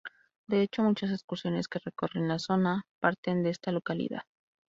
De 0.47 0.63
hecho 0.63 0.81
muchas 0.81 1.11
excursiones 1.11 1.67
que 1.67 1.77
recorren 1.77 2.27
la 2.27 2.39
zona 2.39 2.87
parten 2.99 3.43
de 3.43 3.51
esta 3.51 3.71
localidad. 3.71 4.23